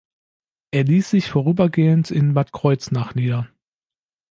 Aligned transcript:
Er 0.71 0.83
ließ 0.83 1.11
sich 1.11 1.29
vorübergehend 1.29 2.09
in 2.09 2.33
Bad 2.33 2.51
Kreuznach 2.51 3.13
nieder. 3.13 3.47